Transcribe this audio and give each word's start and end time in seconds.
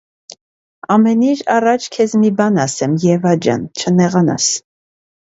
-Ամենիր 0.95 1.43
առաջ 1.57 1.87
քեզ 1.97 2.17
մի 2.23 2.33
բան 2.41 2.59
ասեմ, 2.65 2.99
Եվա 3.13 3.39
ջան, 3.49 3.71
չնեղանաս: 3.85 4.53